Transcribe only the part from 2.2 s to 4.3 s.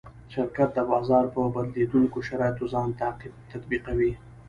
شرایطو ځان تطبیقوي.